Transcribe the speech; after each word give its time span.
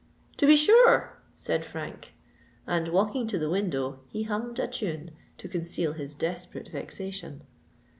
"To 0.37 0.47
be 0.47 0.55
sure!" 0.55 1.19
said 1.35 1.63
Frank: 1.63 2.15
and, 2.65 2.87
walking 2.87 3.27
to 3.27 3.37
the 3.37 3.51
window, 3.51 3.99
he 4.07 4.23
hummed 4.23 4.57
a 4.57 4.67
tune 4.67 5.11
to 5.37 5.47
conceal 5.47 5.93
his 5.93 6.15
desperate 6.15 6.69
vexation. 6.69 7.43